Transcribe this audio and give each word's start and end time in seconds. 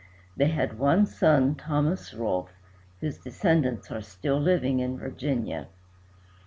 They 0.35 0.47
had 0.47 0.79
one 0.79 1.05
son, 1.05 1.53
Thomas 1.53 2.11
Rolfe, 2.11 2.55
whose 3.01 3.19
descendants 3.19 3.91
are 3.91 4.01
still 4.01 4.39
living 4.39 4.79
in 4.79 4.97
Virginia. 4.97 5.67